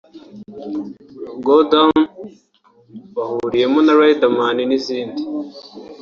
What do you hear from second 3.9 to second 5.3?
Riderman n’izindi